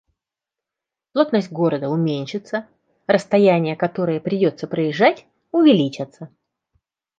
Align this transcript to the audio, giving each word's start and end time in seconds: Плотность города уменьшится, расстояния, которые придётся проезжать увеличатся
Плотность 1.13 1.51
города 1.51 1.87
уменьшится, 1.91 2.67
расстояния, 3.05 3.75
которые 3.75 4.19
придётся 4.19 4.65
проезжать 4.67 5.27
увеличатся 5.51 6.31